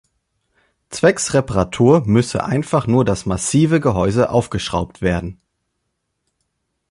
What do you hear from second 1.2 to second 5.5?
Reparatur müsse einfach nur das massive Gehäuse aufgeschraubt werden.